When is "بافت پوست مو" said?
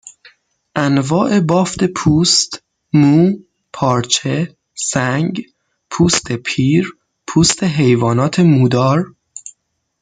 1.39-3.31